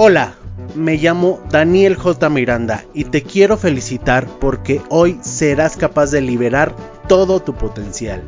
[0.00, 0.34] Hola,
[0.76, 2.30] me llamo Daniel J.
[2.30, 6.72] Miranda y te quiero felicitar porque hoy serás capaz de liberar
[7.08, 8.22] todo tu potencial.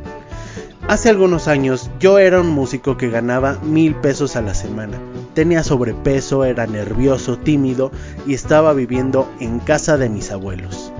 [0.89, 4.99] Hace algunos años yo era un músico que ganaba mil pesos a la semana.
[5.33, 7.89] Tenía sobrepeso, era nervioso, tímido
[8.27, 10.91] y estaba viviendo en casa de mis abuelos.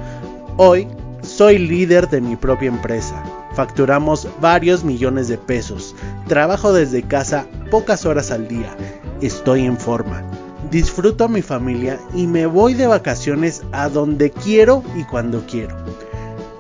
[0.56, 0.88] Hoy
[1.22, 3.22] soy líder de mi propia empresa.
[3.56, 5.98] Facturamos varios millones de pesos.
[6.30, 8.74] Trabajo desde casa pocas horas al día.
[9.20, 10.24] Estoy en forma
[10.72, 15.76] disfruto a mi familia y me voy de vacaciones a donde quiero y cuando quiero.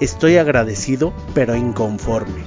[0.02, 2.44] Estoy agradecido pero inconforme.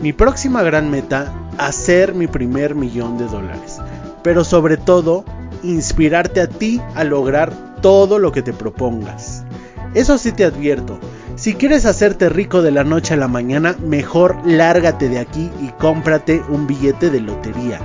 [0.00, 3.78] Mi próxima gran meta, hacer mi primer millón de dólares.
[4.24, 5.24] Pero sobre todo,
[5.62, 9.44] inspirarte a ti a lograr todo lo que te propongas.
[9.94, 10.98] Eso sí te advierto,
[11.36, 15.68] si quieres hacerte rico de la noche a la mañana, mejor lárgate de aquí y
[15.78, 17.80] cómprate un billete de lotería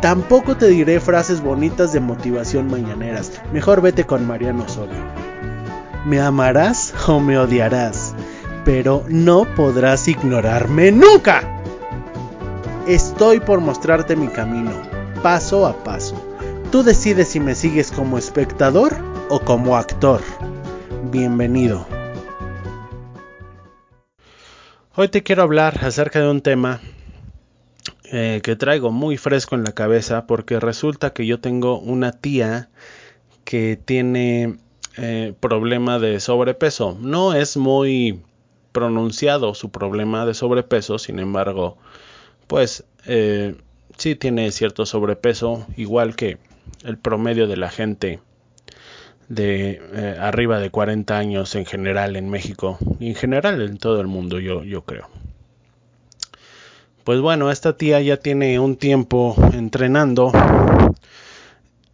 [0.00, 3.32] Tampoco te diré frases bonitas de motivación mañaneras.
[3.52, 5.02] Mejor vete con Mariano Osorio.
[6.04, 8.14] Me amarás o me odiarás,
[8.64, 11.42] pero no podrás ignorarme nunca.
[12.86, 14.70] Estoy por mostrarte mi camino,
[15.22, 16.14] paso a paso.
[16.70, 18.94] Tú decides si me sigues como espectador
[19.30, 20.20] o como actor.
[21.10, 21.86] Bienvenido.
[24.94, 26.80] Hoy te quiero hablar acerca de un tema
[28.12, 32.68] eh, que traigo muy fresco en la cabeza porque resulta que yo tengo una tía
[33.44, 34.58] que tiene
[34.96, 36.96] eh, problema de sobrepeso.
[37.00, 38.20] No es muy
[38.72, 41.78] pronunciado su problema de sobrepeso, sin embargo,
[42.46, 43.56] pues eh,
[43.96, 46.38] sí tiene cierto sobrepeso, igual que
[46.84, 48.20] el promedio de la gente
[49.28, 54.06] de arriba de 40 años en general en México y en general en todo el
[54.06, 55.08] mundo, yo, yo creo.
[57.06, 60.32] Pues bueno, esta tía ya tiene un tiempo entrenando.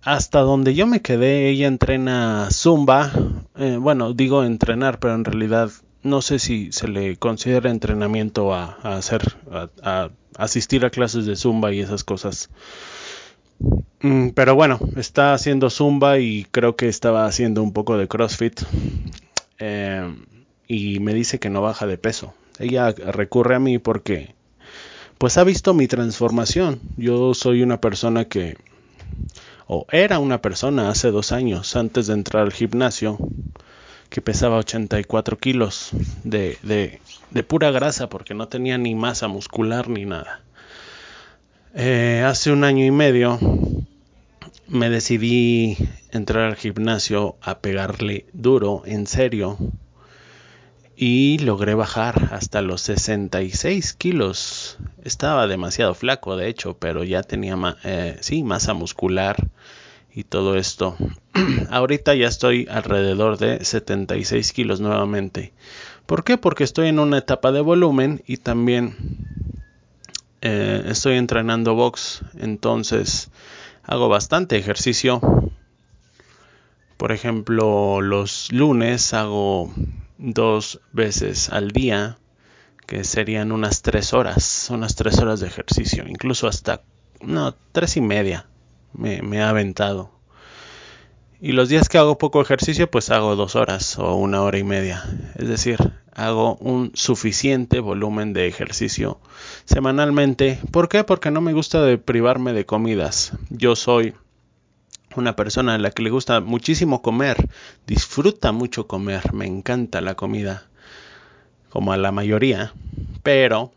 [0.01, 3.13] Hasta donde yo me quedé, ella entrena zumba.
[3.59, 5.71] Eh, bueno, digo entrenar, pero en realidad
[6.03, 9.37] no sé si se le considera entrenamiento a, hacer,
[9.83, 10.09] a,
[10.39, 12.49] asistir a clases de zumba y esas cosas.
[14.01, 18.62] Mm, pero bueno, está haciendo zumba y creo que estaba haciendo un poco de CrossFit.
[19.59, 20.17] Eh,
[20.67, 22.33] y me dice que no baja de peso.
[22.59, 24.34] Ella recurre a mí porque
[25.22, 26.81] pues ha visto mi transformación.
[26.97, 28.56] Yo soy una persona que,
[29.69, 33.19] o era una persona hace dos años, antes de entrar al gimnasio,
[34.10, 35.91] que pesaba 84 kilos
[36.25, 37.00] de, de,
[37.31, 40.41] de pura grasa porque no tenía ni masa muscular ni nada.
[41.77, 43.39] Eh, hace un año y medio
[44.66, 45.77] me decidí
[46.10, 49.56] entrar al gimnasio a pegarle duro, en serio,
[50.97, 54.78] y logré bajar hasta los 66 kilos.
[55.04, 59.48] Estaba demasiado flaco, de hecho, pero ya tenía eh, sí, masa muscular
[60.14, 60.97] y todo esto.
[61.70, 65.53] Ahorita ya estoy alrededor de 76 kilos nuevamente.
[66.06, 66.36] ¿Por qué?
[66.36, 68.97] Porque estoy en una etapa de volumen y también
[70.42, 72.22] eh, estoy entrenando box.
[72.38, 73.30] Entonces
[73.82, 75.20] hago bastante ejercicio.
[76.97, 79.72] Por ejemplo, los lunes hago
[80.22, 82.16] dos veces al día,
[82.87, 86.83] que serían unas tres horas, unas tres horas de ejercicio, incluso hasta,
[87.21, 88.47] no, tres y media
[88.93, 90.10] me, ha aventado.
[91.41, 94.65] Y los días que hago poco ejercicio, pues hago dos horas o una hora y
[94.65, 95.03] media.
[95.37, 95.78] Es decir,
[96.15, 99.19] hago un suficiente volumen de ejercicio
[99.65, 100.60] semanalmente.
[100.71, 101.03] ¿Por qué?
[101.03, 103.33] Porque no me gusta privarme de comidas.
[103.50, 104.15] Yo soy
[105.17, 107.49] una persona a la que le gusta muchísimo comer,
[107.87, 110.65] disfruta mucho comer, me encanta la comida,
[111.69, 112.73] como a la mayoría,
[113.22, 113.72] pero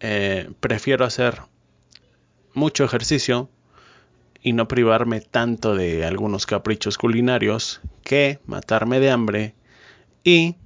[0.00, 1.42] eh, prefiero hacer
[2.54, 3.48] mucho ejercicio
[4.42, 9.54] y no privarme tanto de algunos caprichos culinarios que matarme de hambre
[10.22, 10.56] y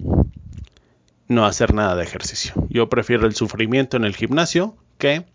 [1.27, 2.53] no hacer nada de ejercicio.
[2.69, 5.25] Yo prefiero el sufrimiento en el gimnasio que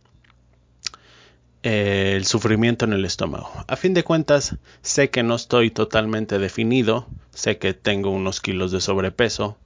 [1.64, 3.50] el sufrimiento en el estómago.
[3.66, 8.71] A fin de cuentas, sé que no estoy totalmente definido, sé que tengo unos kilos
[8.71, 9.56] de sobrepeso,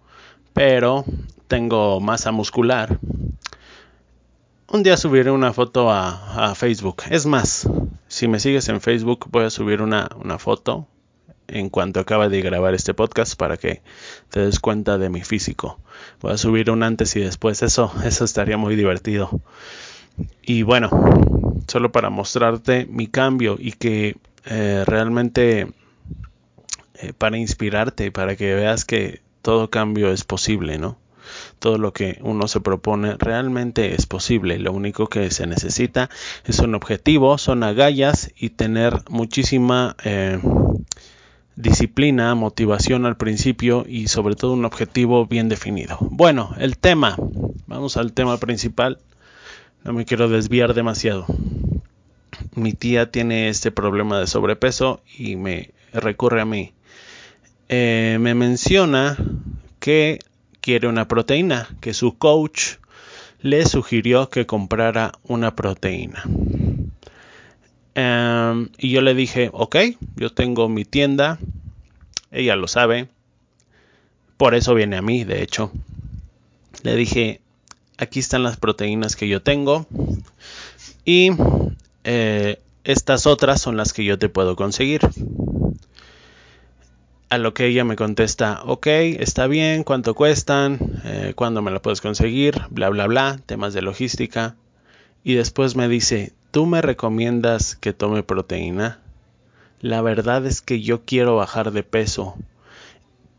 [0.53, 1.05] pero
[1.49, 3.01] tengo masa muscular.
[4.69, 7.03] Un día subiré una foto a, Facebook.
[7.11, 7.69] Es más,
[8.07, 10.87] si me sigues en Facebook voy a subir una, una foto
[11.49, 13.83] en cuanto acabe de grabar este podcast para que
[14.31, 15.81] te des cuenta de mi físico.
[16.21, 17.61] Voy a subir un antes y después.
[17.63, 19.41] Eso, eso estaría muy divertido.
[20.43, 20.91] Y bueno,
[21.67, 24.17] solo para mostrarte mi cambio y que
[24.47, 25.69] eh, realmente
[26.95, 30.99] eh, para inspirarte, para que veas que todo cambio es posible, ¿no?
[31.59, 34.59] todo lo que uno se propone realmente es posible.
[34.59, 36.11] Lo único que se necesita
[36.45, 40.41] es un objetivo, son agallas y tener muchísima eh,
[41.57, 45.99] disciplina, motivación al principio y sobre todo un objetivo bien definido.
[46.01, 47.17] Bueno, el tema,
[47.67, 48.99] vamos al tema principal.
[49.85, 51.27] No me quiero desviar demasiado.
[52.55, 56.73] Mi tía tiene este problema de sobrepeso y me recurre a mí.
[57.69, 59.17] Eh, me menciona
[59.79, 60.19] que
[60.61, 62.77] quiere una proteína, que su coach
[63.41, 66.25] le sugirió que comprara una proteína.
[67.95, 69.77] Em, y yo le dije, ok,
[70.17, 71.39] yo tengo mi tienda,
[72.31, 73.09] ella lo sabe,
[74.37, 75.73] por eso viene a mí, de hecho.
[76.83, 77.41] Le dije,
[77.99, 79.87] aquí están las proteínas que yo tengo
[81.05, 81.31] y
[82.05, 85.01] eh, estas otras son las que yo te puedo conseguir.
[87.31, 90.79] A lo que ella me contesta, ok, está bien, ¿cuánto cuestan?
[91.05, 92.63] Eh, ¿Cuándo me la puedes conseguir?
[92.71, 94.57] Bla, bla, bla, temas de logística.
[95.25, 99.01] Y después me dice, ¿tú me recomiendas que tome proteína?
[99.81, 102.35] La verdad es que yo quiero bajar de peso,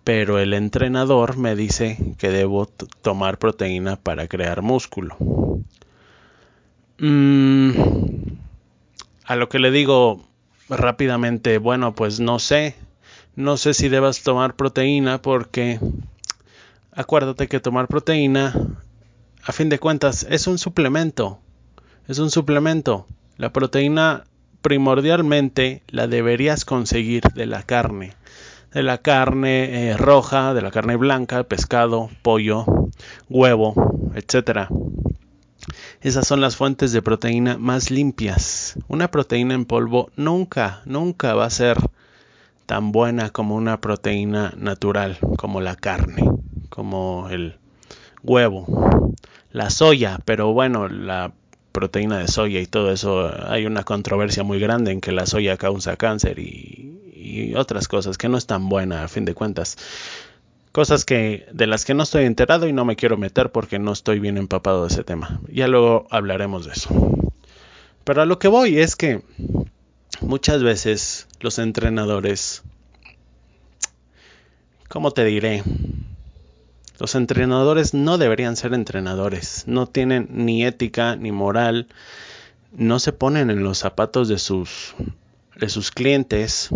[0.09, 5.15] pero el entrenador me dice que debo tomar proteína para crear músculo.
[6.97, 7.69] Mm,
[9.25, 10.25] a lo que le digo
[10.67, 12.73] rápidamente, bueno, pues no sé,
[13.35, 15.79] no sé si debas tomar proteína porque
[16.91, 18.55] acuérdate que tomar proteína,
[19.43, 21.39] a fin de cuentas, es un suplemento.
[22.07, 23.05] Es un suplemento.
[23.37, 24.23] La proteína
[24.63, 28.15] primordialmente la deberías conseguir de la carne.
[28.73, 32.65] De la carne eh, roja, de la carne blanca, pescado, pollo,
[33.29, 33.73] huevo,
[34.15, 34.69] etc.
[36.01, 38.77] Esas son las fuentes de proteína más limpias.
[38.87, 41.77] Una proteína en polvo nunca, nunca va a ser
[42.65, 46.23] tan buena como una proteína natural, como la carne,
[46.69, 47.57] como el
[48.23, 49.15] huevo,
[49.51, 51.33] la soya, pero bueno, la
[51.71, 55.57] proteína de soya y todo eso, hay una controversia muy grande en que la soya
[55.57, 57.08] causa cáncer y,
[57.55, 59.77] otras cosas que no es tan buena a fin de cuentas.
[60.71, 63.91] Cosas que de las que no estoy enterado y no me quiero meter porque no
[63.91, 65.41] estoy bien empapado de ese tema.
[65.51, 66.89] Ya luego hablaremos de eso.
[68.03, 69.23] Pero a lo que voy es que
[70.21, 72.63] muchas veces los entrenadores,
[74.87, 75.63] ¿cómo te diré?
[76.99, 81.87] Los entrenadores no deberían ser entrenadores, no tienen ni ética ni moral,
[82.73, 84.95] no se ponen en los zapatos de sus,
[85.55, 86.69] de sus clientes,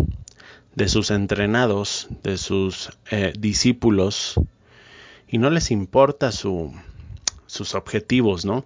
[0.74, 4.40] de sus entrenados, de sus eh, discípulos,
[5.28, 6.72] y no les importa su,
[7.46, 8.64] sus objetivos, ¿no?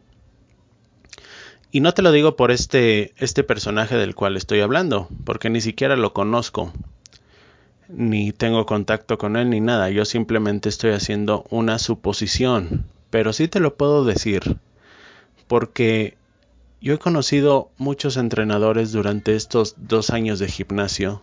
[1.70, 5.60] Y no te lo digo por este, este personaje del cual estoy hablando, porque ni
[5.60, 6.72] siquiera lo conozco,
[7.88, 9.90] ni tengo contacto con él, ni nada.
[9.90, 12.86] Yo simplemente estoy haciendo una suposición.
[13.10, 14.58] Pero sí te lo puedo decir,
[15.46, 16.16] porque
[16.80, 21.22] yo he conocido muchos entrenadores durante estos dos años de gimnasio.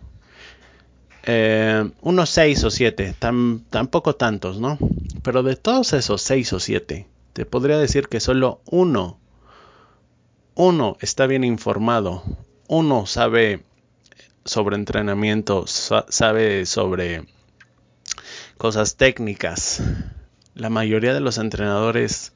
[1.27, 4.77] Eh, unos seis o siete, tampoco tantos, ¿no?
[5.23, 9.19] Pero de todos esos seis o siete, te podría decir que solo uno
[10.55, 12.23] uno está bien informado,
[12.67, 13.65] uno sabe
[14.45, 17.25] sobre entrenamiento, sabe sobre
[18.57, 19.81] cosas técnicas.
[20.53, 22.31] La mayoría de los entrenadores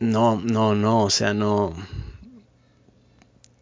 [0.00, 1.74] no, no, no, o sea, no.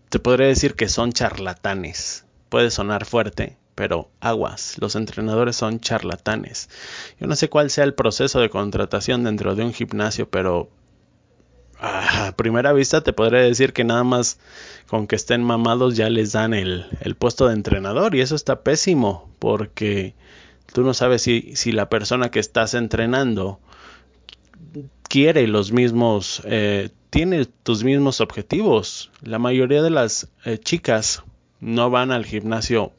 [0.09, 2.24] Te podría decir que son charlatanes.
[2.55, 6.71] Puede sonar fuerte, pero aguas, los entrenadores son charlatanes.
[7.19, 10.71] Yo no sé cuál sea el proceso de contratación dentro de un gimnasio, pero
[11.81, 14.39] a primera vista te podría decir que nada más
[14.87, 16.87] con que estén mamados ya les dan el,
[17.19, 20.15] puesto de entrenador y eso está pésimo porque
[20.73, 23.59] tú no sabes si, si la persona que estás entrenando
[25.09, 29.11] quiere los mismos, eh, tiene tus mismos objetivos.
[29.23, 31.25] La mayoría de las eh, chicas
[31.61, 32.93] no van al gimnasio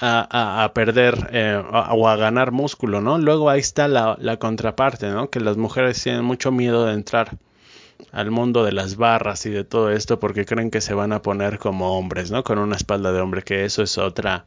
[0.00, 3.18] a, perder eh, o a ganar músculo, ¿no?
[3.18, 5.28] Luego ahí está la, la, contraparte, ¿no?
[5.28, 7.36] Que las mujeres tienen mucho miedo de entrar
[8.12, 11.22] al mundo de las barras y de todo esto porque creen que se van a
[11.22, 12.44] poner como hombres, ¿no?
[12.44, 14.44] Con una espalda de hombre, que eso es otra...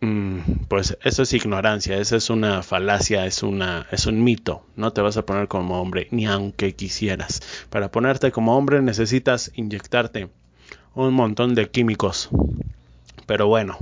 [0.00, 4.64] Mm, pues eso es ignorancia, eso es una falacia, es una es un mito.
[4.76, 7.40] No te vas a poner como hombre ni aunque quisieras.
[7.68, 10.28] Para ponerte como hombre necesitas inyectarte
[11.06, 12.28] un montón de químicos.
[13.26, 13.78] Pero bueno,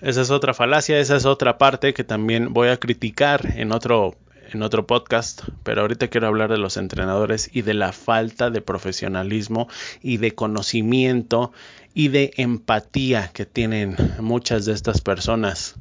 [0.00, 4.14] esa es otra falacia, esa es otra parte que también voy a criticar en otro,
[4.52, 8.60] en otro podcast, pero ahorita quiero hablar de los entrenadores y de la falta de
[8.60, 9.68] profesionalismo
[10.02, 11.52] y de conocimiento
[11.94, 15.76] y de empatía que tienen muchas de estas personas.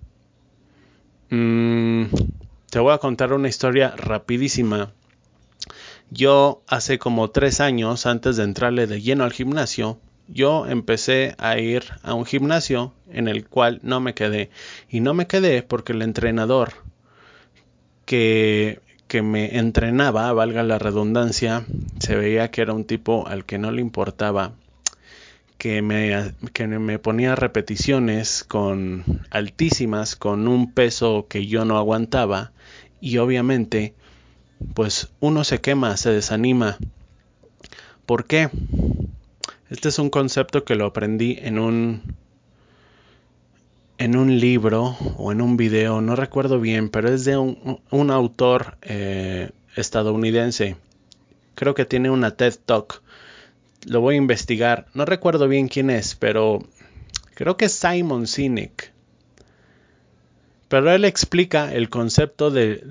[1.30, 2.06] Mm,
[2.70, 4.92] te voy a contar una historia rapidísima.
[6.10, 9.98] Yo hace como tres años, antes de entrarle de lleno al gimnasio,
[10.28, 14.50] yo empecé a ir a un gimnasio en el cual no me quedé.
[14.90, 16.74] Y no me quedé porque el entrenador
[18.06, 21.66] que, que me entrenaba, valga la redundancia,
[22.00, 24.54] se veía que era un tipo al que no le importaba
[25.62, 32.52] que me, que me ponía repeticiones con altísimas, con un peso que yo no aguantaba
[33.00, 33.94] y obviamente
[34.74, 36.80] pues uno se quema, se desanima.
[38.08, 38.50] ¿Por qué?
[39.72, 42.02] Este es un concepto que lo aprendí en un
[43.98, 48.78] en un libro o en un video, no recuerdo bien, pero es de un, autor
[48.82, 50.76] eh, estadounidense.
[51.56, 53.02] Creo que tiene una TED Talk.
[53.86, 54.88] Lo voy a investigar.
[54.94, 56.68] No recuerdo bien quién es, pero
[57.36, 58.92] creo que es Simon Sinek.
[60.68, 62.84] Pero él explica el concepto de,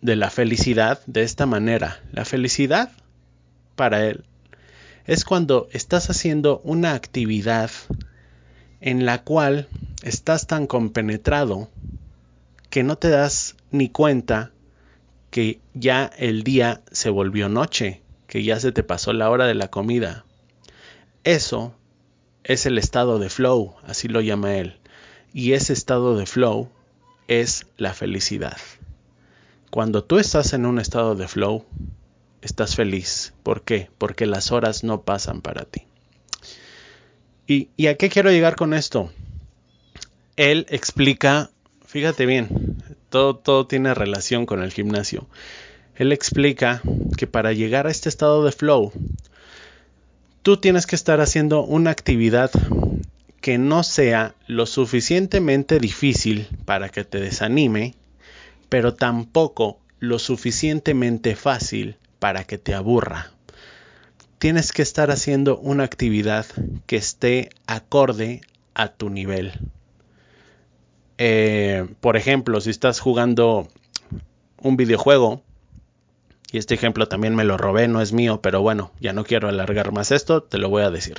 [0.00, 2.00] de la felicidad de esta manera.
[2.12, 2.90] La felicidad
[3.74, 4.24] para él
[5.12, 7.70] es cuando estás haciendo una actividad
[8.80, 9.68] en la cual
[10.02, 11.68] estás tan compenetrado
[12.70, 14.52] que no te das ni cuenta
[15.30, 19.52] que ya el día se volvió noche, que ya se te pasó la hora de
[19.52, 20.24] la comida.
[21.24, 21.74] Eso
[22.42, 24.78] es el estado de flow, así lo llama él.
[25.34, 26.70] Y ese estado de flow
[27.28, 28.56] es la felicidad.
[29.70, 31.66] Cuando tú estás en un estado de flow,
[32.42, 33.32] estás feliz.
[33.42, 33.88] ¿Por qué?
[33.98, 35.86] Porque las horas no pasan para ti.
[37.46, 39.12] ¿Y, a qué quiero llegar con esto?
[40.36, 41.50] Él explica,
[41.84, 45.26] fíjate bien, todo, todo tiene relación con el gimnasio.
[45.96, 46.80] Él explica
[47.16, 48.92] que para llegar a este estado de flow,
[50.42, 52.50] tú tienes que estar haciendo una actividad
[53.42, 57.94] que no sea lo suficientemente difícil para que te desanime,
[58.68, 63.32] pero tampoco lo suficientemente fácil para que te aburra.
[64.38, 66.46] Tienes que estar haciendo una actividad
[66.86, 68.42] que esté acorde
[68.74, 69.50] a tu nivel.
[71.18, 73.66] Eh, por ejemplo, si estás jugando
[74.60, 75.42] un videojuego,
[76.52, 79.48] y este ejemplo también me lo robé, no es mío, pero bueno, ya no quiero
[79.48, 81.16] alargar más esto, te lo voy a decir.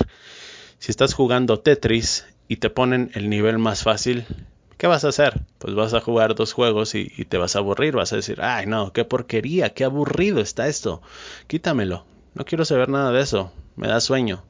[0.78, 4.24] Si estás jugando Tetris y te ponen el nivel más fácil,
[4.76, 5.40] ¿qué vas a hacer?
[5.58, 8.66] Pues vas a jugar dos juegos y, te vas a aburrir, vas a decir, ay
[8.66, 11.02] no, qué porquería, qué aburrido está esto,
[11.46, 12.04] quítamelo,
[12.34, 14.42] no quiero saber nada de eso, me da sueño.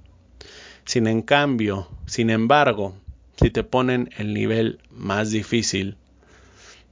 [0.85, 2.95] Sin en cambio, sin embargo,
[3.40, 5.97] si te ponen el nivel más difícil,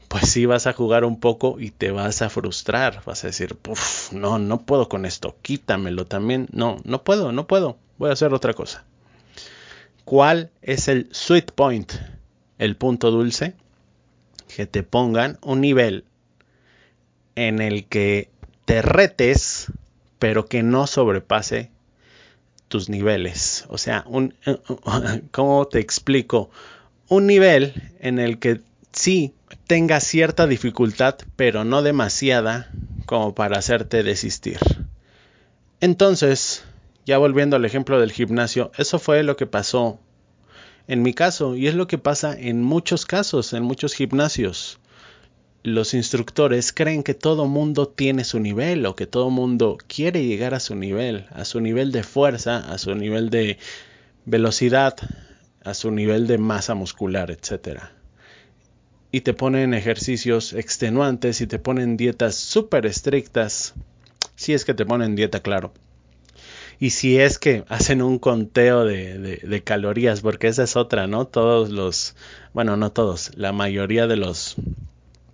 [0.09, 3.57] pues sí vas a jugar un poco y te vas a frustrar, vas a decir,
[3.57, 8.13] Puf, no, no puedo con esto, quítamelo también, no, no puedo, no puedo, voy a
[8.13, 8.85] hacer otra cosa.
[10.05, 11.93] ¿Cuál es el sweet point?
[12.63, 13.55] El punto dulce,
[14.55, 16.05] que te pongan un nivel
[17.35, 18.31] en el que
[18.67, 19.73] te retes,
[20.21, 21.73] pero que no sobrepase
[22.69, 23.65] tus niveles.
[23.69, 24.35] O sea, un,
[25.33, 26.51] ¿cómo te explico?
[27.09, 28.61] Un nivel en el que
[28.93, 29.35] sí
[29.67, 32.71] tenga cierta dificultad, pero no demasiada
[33.07, 34.61] como para hacerte desistir.
[35.81, 36.65] Entonces,
[37.07, 39.99] ya volviendo al ejemplo del gimnasio, eso fue lo que pasó
[40.89, 44.79] en mi caso, y es lo que pasa en muchos casos, en muchos gimnasios.
[45.63, 50.55] Los instructores creen que todo mundo tiene su nivel o que todo mundo quiere llegar
[50.55, 53.59] a su nivel, a su nivel de fuerza, a su nivel de
[54.25, 54.97] velocidad,
[55.63, 57.81] a su nivel de masa muscular, etc.
[59.13, 63.75] Y te ponen ejercicios extenuantes y te ponen dietas súper estrictas,
[64.35, 65.73] si es que te ponen dieta, claro
[66.83, 71.29] y si es que hacen un conteo de, calorías, porque esa es otra, ¿no?
[71.29, 72.17] Todos los,
[72.55, 74.57] bueno, no todos, la mayoría de los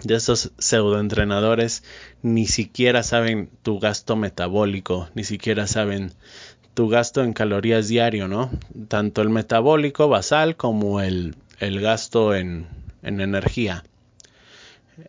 [0.05, 1.85] de esos pseudoentrenadores
[2.21, 6.13] ni siquiera saben tu gasto metabólico, ni siquiera saben
[6.75, 8.51] tu gasto en calorías diario, ¿no?
[8.89, 12.67] Tanto el metabólico basal como el, el gasto en,
[13.03, 13.85] en energía.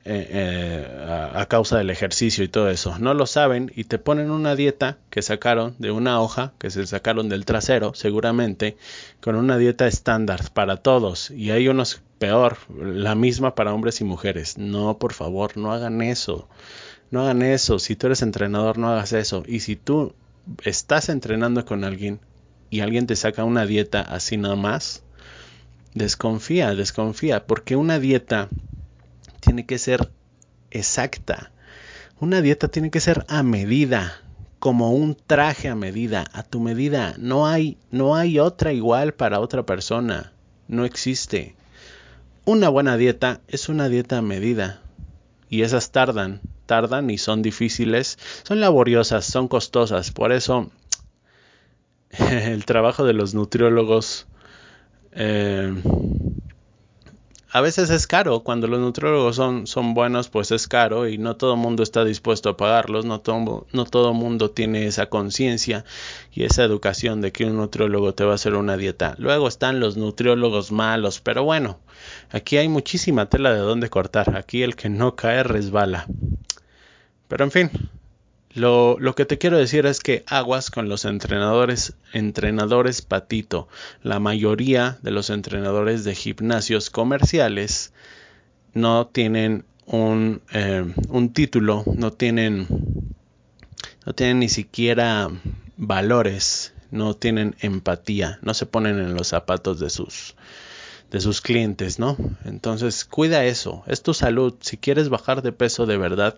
[0.06, 3.00] Eh, eh, a, causa del ejercicio y todo eso.
[3.00, 6.86] No lo saben y te ponen una dieta que sacaron de una hoja, que se
[6.86, 8.78] sacaron del trasero, seguramente,
[9.20, 11.32] con una dieta estándar para todos.
[11.32, 14.60] Y hay unos peor, la misma para hombres y mujeres.
[14.60, 16.48] No, por favor, no hagan eso.
[17.10, 17.80] No hagan eso.
[17.80, 19.44] Si tú eres entrenador, no hagas eso.
[19.48, 20.14] Y si tú
[20.64, 22.20] estás entrenando con alguien
[22.70, 25.02] y alguien te saca una dieta así nada más,
[25.96, 28.50] desconfía, desconfía, porque una dieta
[29.40, 30.12] tiene que ser
[30.72, 31.52] exacta.
[32.20, 34.22] Una dieta tiene que ser a medida,
[34.60, 37.16] como un traje a medida, a tu medida.
[37.18, 40.34] No hay, no hay otra igual para otra persona.
[40.68, 41.56] No existe.
[42.46, 44.82] Una buena dieta es una dieta a medida.
[45.52, 50.70] y esas tardan, tardan y son difíciles, son laboriosas, son costosas, por eso
[52.12, 54.28] el trabajo de los nutriólogos
[55.12, 55.74] eh,
[57.52, 58.42] a veces es caro.
[58.42, 62.06] Cuando los nutriólogos son, son buenos, pues es caro y no todo el mundo está
[62.06, 63.06] dispuesto a pagarlos.
[63.06, 65.84] No todo, no todo mundo tiene esa conciencia
[66.32, 69.16] y esa educación de que un nutriólogo te va a hacer una dieta.
[69.18, 71.80] Luego están los nutriólogos malos, pero bueno,
[72.32, 74.36] aquí hay muchísima tela de dónde cortar.
[74.38, 76.06] Aquí el que no cae resbala.
[77.28, 77.72] Pero en fin,
[78.54, 83.68] lo, que te quiero decir es que aguas con los entrenadores, entrenadores patito.
[84.02, 87.94] La mayoría de los entrenadores de gimnasios comerciales
[88.74, 92.68] no tienen un, eh, un título, no tienen,
[94.06, 95.30] no tienen ni siquiera
[95.78, 100.36] valores, no tienen empatía, no se ponen en los zapatos de sus,
[101.12, 102.18] de sus clientes, ¿no?
[102.46, 104.56] Entonces, cuida eso, es tu salud.
[104.62, 106.36] Si quieres bajar de peso de verdad,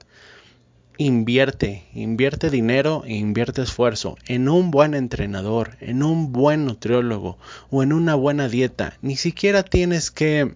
[0.98, 7.38] invierte, invierte dinero e invierte esfuerzo en un buen entrenador, en un buen nutriólogo
[7.69, 8.98] o en una buena dieta.
[9.01, 10.55] Ni siquiera tienes que...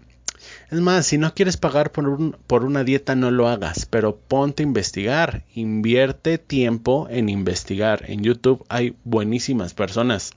[0.70, 4.16] Es más, si no quieres pagar por, un, por una dieta, no lo hagas, pero
[4.16, 8.04] ponte a investigar, invierte tiempo en investigar.
[8.08, 10.34] En YouTube hay buenísimas personas.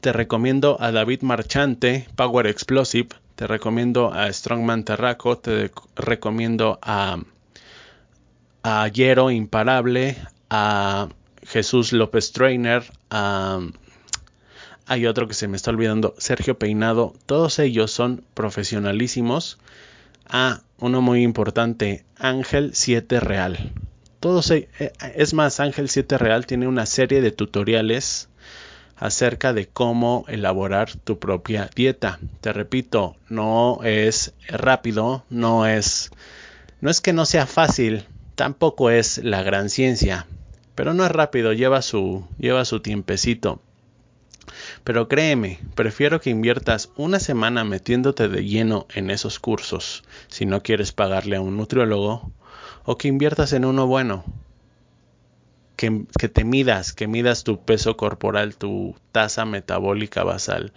[0.00, 7.18] Te recomiendo a David Marchante, Power Explosive, te recomiendo a Strongman Terraco, te recomiendo a
[8.62, 10.16] a Yero Imparable,
[10.50, 11.08] a
[11.42, 13.60] Jesús López Trainer, a,
[14.86, 19.58] hay otro que se me está olvidando, Sergio Peinado, todos ellos son profesionalísimos.
[20.30, 23.72] A uno muy importante, Ángel 7 Real.
[24.20, 24.68] Todos, eh,
[25.14, 28.28] es más, Ángel 7 Real tiene una serie de tutoriales
[28.96, 32.18] acerca de cómo elaborar tu propia dieta.
[32.40, 36.10] Te repito, no es rápido, no es
[36.80, 38.06] no es que no sea fácil,
[38.38, 40.28] Tampoco es la gran ciencia,
[40.76, 43.60] pero no es rápido, lleva su, lleva su tiempecito.
[44.84, 50.62] Pero créeme, prefiero que inviertas una semana metiéndote de lleno en esos cursos si no
[50.62, 52.30] quieres pagarle a un nutriólogo,
[52.84, 54.24] o que inviertas en uno bueno,
[55.74, 60.72] que, que te midas, que midas tu peso corporal, tu tasa metabólica basal,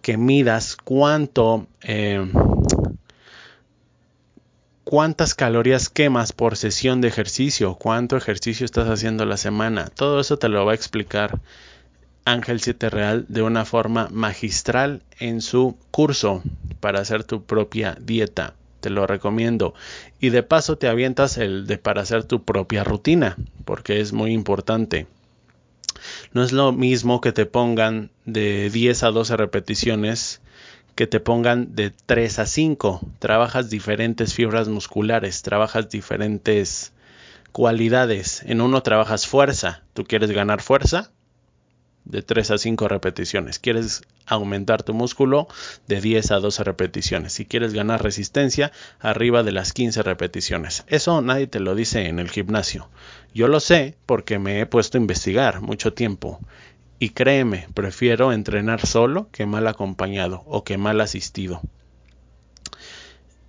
[0.00, 2.28] que midas cuánto eh,
[4.84, 9.86] cuántas calorías quemas por sesión de ejercicio, cuánto ejercicio estás haciendo la semana.
[9.94, 11.40] Todo eso te lo va a explicar
[12.24, 16.42] Ángel 7 Real de una forma magistral en su curso
[16.80, 18.54] para hacer tu propia dieta.
[18.80, 19.74] Te lo recomiendo.
[20.20, 24.32] Y de paso te avientas el de para hacer tu propia rutina, porque es muy
[24.32, 25.06] importante.
[26.32, 30.40] No es lo mismo que te pongan de 10 a 12 repeticiones
[30.94, 33.00] que te pongan de 3 a 5.
[33.18, 36.92] Trabajas diferentes fibras musculares, trabajas diferentes
[37.52, 38.42] cualidades.
[38.44, 39.82] En uno trabajas fuerza.
[39.94, 41.10] ¿Tú quieres ganar fuerza?
[42.04, 43.58] De 3 a 5 repeticiones.
[43.58, 45.46] ¿Quieres aumentar tu músculo?
[45.86, 47.32] De 10 a 12 repeticiones.
[47.32, 50.84] Si quieres ganar resistencia, arriba de las 15 repeticiones.
[50.88, 52.88] Eso nadie te lo dice en el gimnasio.
[53.32, 56.40] Yo lo sé porque me he puesto a investigar mucho tiempo
[57.02, 61.60] y créeme, prefiero entrenar solo que mal acompañado o que mal asistido.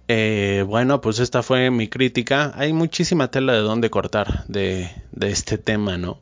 [0.08, 2.52] Eh, bueno, pues esta fue mi crítica.
[2.56, 4.90] Hay muchísima tela de dónde cortar de,
[5.22, 6.20] este tema, ¿no?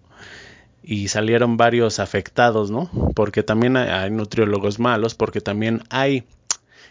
[0.84, 2.92] Y salieron varios afectados, ¿no?
[3.16, 6.26] Porque también hay nutriólogos malos, porque también hay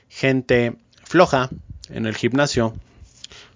[0.09, 1.50] gente floja
[1.90, 2.72] en el gimnasio,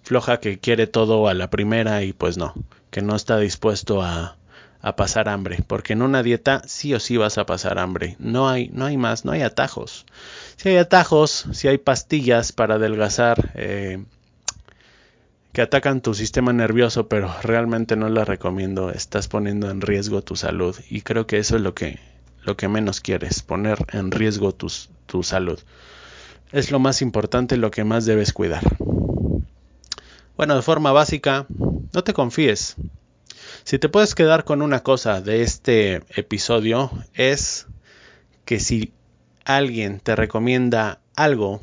[0.02, 2.52] floja que quiere todo a la primera y pues no,
[2.90, 4.36] que no está dispuesto a,
[4.84, 8.16] a pasar hambre, porque en una dieta sí o sí vas a pasar hambre.
[8.18, 10.04] No hay, no hay más, no hay atajos.
[10.56, 14.04] Si hay atajos, si hay pastillas para adelgazar eh,
[15.54, 18.90] que atacan tu sistema nervioso, pero realmente no las recomiendo.
[18.90, 21.98] Estás poniendo en riesgo tu salud y creo que eso es lo que,
[22.42, 25.58] lo que menos quieres, poner en riesgo tu salud.
[26.52, 28.62] Es lo más importante, lo que más debes cuidar.
[30.36, 32.76] Bueno, de forma básica, no te confíes.
[33.64, 37.66] Si te puedes quedar con una cosa de este episodio es
[38.44, 38.92] que si
[39.46, 41.60] alguien te recomienda algo,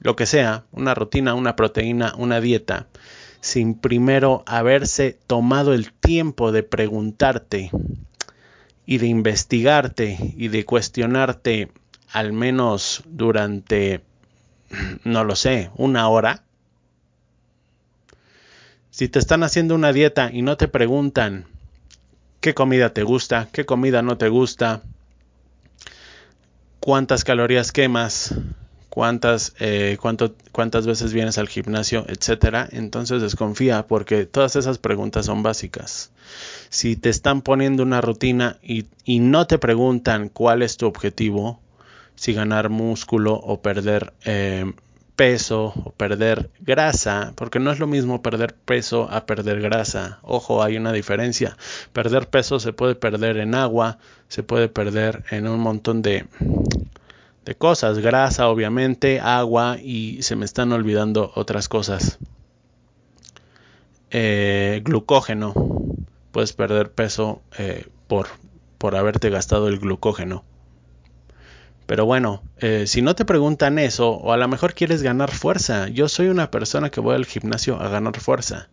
[0.00, 2.88] lo que sea, una rutina, una proteína, una dieta,
[3.40, 7.70] sin primero haberse tomado el tiempo de preguntarte
[8.84, 11.70] y de investigarte y de cuestionarte
[12.10, 14.02] al menos durante,
[15.04, 16.42] no lo sé, una hora,
[18.90, 21.46] si te están haciendo una dieta y no te preguntan
[22.40, 24.82] qué comida te gusta, qué comida no te gusta,
[26.80, 28.34] cuántas calorías quemas,
[28.88, 32.68] cuántas, eh, cuánto, cuántas veces vienes al gimnasio, etcétera.
[32.72, 36.10] Entonces desconfía porque todas esas preguntas son básicas.
[36.68, 38.86] Si te están poniendo una rutina y,
[39.20, 41.60] no te preguntan cuál es tu objetivo,
[42.16, 44.72] si ganar músculo o perder eh,
[45.20, 50.18] peso o perder grasa, porque no es lo mismo perder peso a perder grasa.
[50.22, 51.58] Ojo, hay una diferencia.
[51.92, 56.24] Perder peso se puede perder en agua, se puede perder en un montón de,
[57.44, 62.18] de cosas, grasa obviamente, agua y se me están olvidando otras cosas.
[64.08, 65.52] Eh, glucógeno,
[66.32, 68.28] puedes perder peso eh, por,
[68.78, 70.44] por haberte gastado el glucógeno.
[71.90, 75.88] Pero bueno, eh, si no te preguntan eso, o a lo mejor quieres ganar fuerza,
[75.88, 78.68] yo soy una persona que voy al gimnasio a ganar fuerza.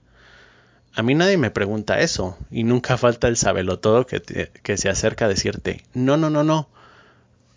[0.93, 5.25] A mí nadie me pregunta eso, y nunca falta el sabelotodo que, que se acerca
[5.25, 6.69] a decirte, no, no, no, no,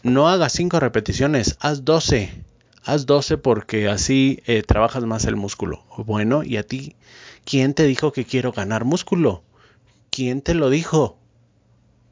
[0.03, 2.43] no hagas 5 repeticiones, haz 12.
[2.83, 5.85] Haz 12 porque así eh, trabajas más el músculo.
[5.99, 6.97] Bueno, ¿y a ti?
[7.45, 9.43] ¿Quién te dijo que quiero ganar músculo?
[10.09, 11.19] ¿Quién te lo dijo?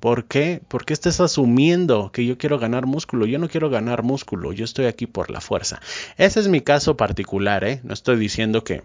[0.01, 0.63] ¿Por qué?
[0.69, 3.27] ¿Por qué estás asumiendo que yo quiero ganar músculo?
[3.27, 5.81] Yo no quiero ganar músculo, yo estoy aquí por la fuerza.
[6.17, 7.81] Ese es mi caso particular, ¿eh?
[7.83, 8.83] No estoy diciendo que,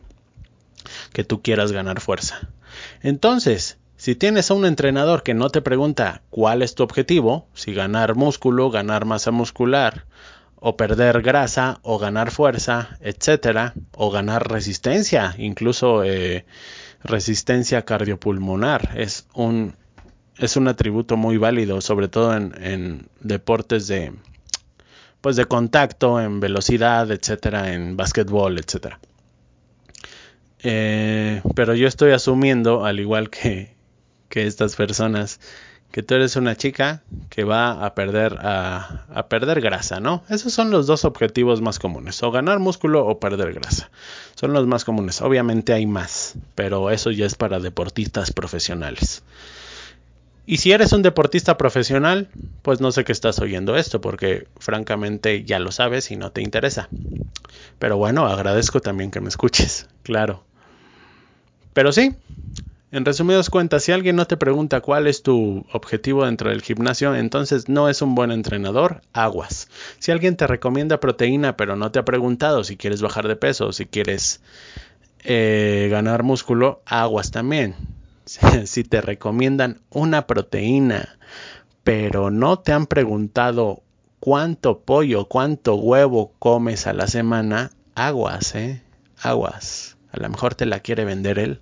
[1.14, 2.50] que tú quieras ganar fuerza.
[3.02, 7.74] Entonces, si tienes a un entrenador que no te pregunta cuál es tu objetivo, si
[7.74, 10.06] ganar músculo, ganar masa muscular,
[10.66, 16.46] o perder grasa, o ganar fuerza, etcétera, o ganar resistencia, incluso eh,
[17.04, 19.76] resistencia cardiopulmonar, es un
[20.38, 24.14] es un atributo muy válido, sobre todo en, deportes de
[25.22, 29.00] pues de contacto, en velocidad, etcétera, en básquetbol, etcétera.
[30.64, 33.74] Eh, pero yo estoy asumiendo, al igual que,
[34.28, 35.40] que estas personas,
[35.94, 40.24] que tú eres una chica que va a perder a, a, perder grasa, ¿no?
[40.28, 43.92] Esos son los dos objetivos más comunes, o ganar músculo o perder grasa.
[44.36, 45.22] Son los más comunes.
[45.22, 49.24] Obviamente hay más, pero eso ya es para deportistas profesionales.
[50.46, 52.30] Y si eres un deportista profesional,
[52.62, 56.42] pues no sé qué estás oyendo esto, porque francamente ya lo sabes y no te
[56.42, 56.90] interesa.
[57.80, 60.44] Pero bueno, agradezco también que me escuches, claro.
[61.74, 62.16] Pero sí,
[62.92, 67.16] en resumidas cuentas, si alguien no te pregunta cuál es tu objetivo dentro del gimnasio,
[67.16, 69.70] entonces no es un buen entrenador, aguas.
[70.00, 73.68] Si alguien te recomienda proteína, pero no te ha preguntado si quieres bajar de peso
[73.68, 74.42] o si quieres
[75.24, 77.76] eh, ganar músculo, aguas también
[78.66, 81.18] si te recomiendan una proteína,
[81.84, 83.84] pero no te han preguntado
[84.20, 88.82] cuánto pollo, cuánto huevo comes a la semana, aguas, ¿eh?
[89.22, 89.98] Aguas.
[90.12, 91.60] A lo mejor te la quiere vender él.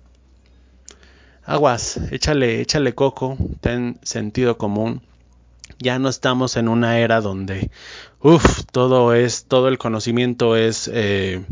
[1.44, 5.02] Aguas, échale, échale coco, ten sentido común.
[5.78, 7.70] Ya no estamos en una era donde,
[8.20, 11.44] uff, todo es, todo el conocimiento es eh,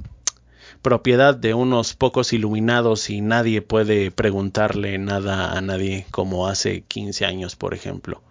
[0.83, 7.27] propiedad de unos pocos iluminados y nadie puede preguntarle nada a nadie como hace 15
[7.27, 8.23] años, por ejemplo.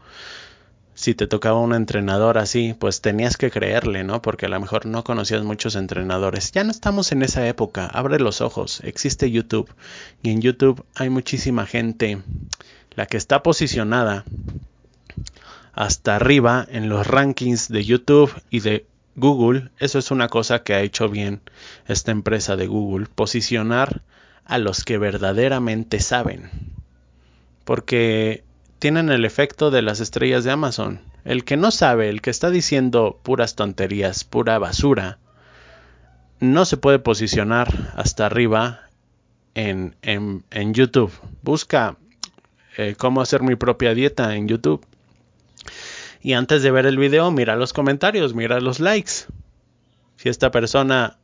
[0.96, 4.22] Si te tocaba un entrenador así, pues tenías que creerle, ¿no?
[4.22, 6.52] Porque a lo mejor no conocías muchos entrenadores.
[6.52, 7.86] Ya no estamos en esa época.
[7.86, 8.82] Abre los ojos.
[8.84, 9.74] Existe YouTube.
[10.22, 12.22] Y en YouTube hay muchísima gente,
[12.96, 14.26] la que está posicionada
[15.72, 18.86] hasta arriba en los rankings de YouTube y de
[19.20, 21.42] Google, eso es una cosa que ha hecho bien
[21.88, 24.02] esta empresa de Google, posicionar
[24.46, 26.50] a los que verdaderamente saben.
[27.66, 28.44] Porque
[28.80, 31.02] tienen el efecto de las estrellas de Amazon.
[31.26, 35.20] El que no sabe, el que está diciendo puras tonterías, pura basura,
[36.40, 38.90] no se puede posicionar hasta arriba
[39.54, 41.12] en, en, en YouTube.
[41.44, 41.98] Busca
[42.78, 44.86] eh, cómo hacer mi propia dieta en YouTube
[46.22, 49.26] y antes de ver el video, mira los comentarios, mira los likes.
[50.18, 51.18] Si esta persona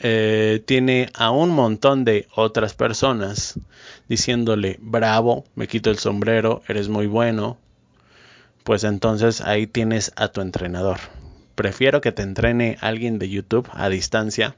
[0.00, 3.58] eh, tiene a un montón de otras personas
[4.08, 7.58] diciéndole, bravo, me quito el sombrero, eres muy bueno,
[8.64, 10.98] pues entonces ahí tienes a tu entrenador.
[11.54, 14.56] Prefiero que te entrene alguien de YouTube a distancia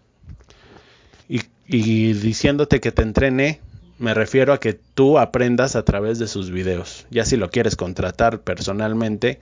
[1.29, 3.61] y, y diciéndote que te entrene
[4.01, 7.07] me refiero a que tú aprendas a través de sus videos.
[7.11, 9.41] Ya si lo quieres contratar personalmente,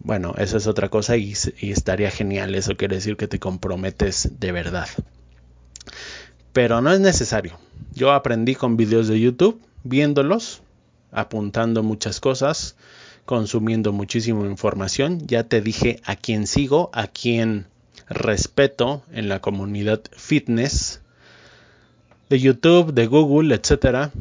[0.00, 2.54] bueno, eso es otra cosa y, estaría genial.
[2.54, 4.88] Eso quiere decir que te comprometes de verdad.
[6.52, 7.58] Pero no es necesario.
[7.94, 10.62] Yo aprendí con videos de YouTube, viéndolos,
[11.12, 12.76] apuntando muchas cosas,
[13.24, 15.26] consumiendo muchísima información.
[15.26, 17.66] Ya te dije a quién sigo, a quién
[18.08, 21.00] respeto en la comunidad fitness
[22.28, 24.12] de YouTube, de Google, etcétera.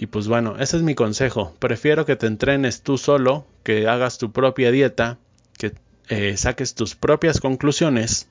[0.00, 1.54] Y pues bueno, ese es mi consejo.
[1.58, 5.18] Prefiero que te entrenes tú solo, que hagas tu propia dieta,
[5.58, 5.74] que
[6.08, 8.26] eh, saques tus propias conclusiones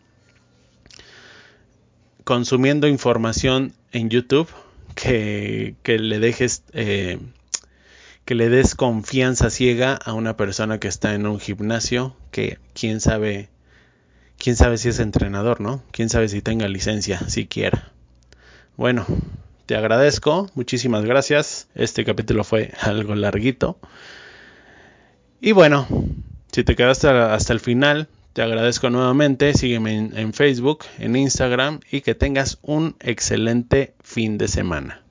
[2.23, 4.49] consumiendo información en YouTube
[4.95, 7.19] que, le dejes eh,
[8.25, 12.99] que le des confianza ciega a una persona que está en un gimnasio que quién
[12.99, 13.49] sabe
[14.39, 15.84] quién sabe si es entrenador, ¿no?
[15.91, 17.91] Quién sabe si tenga licencia siquiera.
[18.75, 19.05] Bueno,
[19.69, 21.67] te agradezco, muchísimas gracias.
[21.75, 23.77] Este capítulo fue algo larguito.
[25.41, 25.86] Y bueno,
[26.51, 29.53] si te quedaste hasta el final, te agradezco nuevamente.
[29.53, 35.03] Sígueme en, Facebook, en Instagram y que tengas un excelente fin de semana.